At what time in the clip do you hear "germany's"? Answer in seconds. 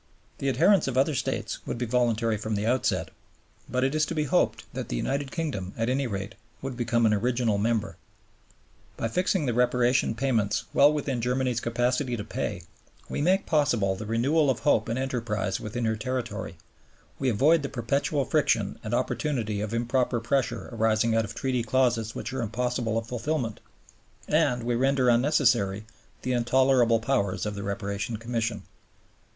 11.21-11.59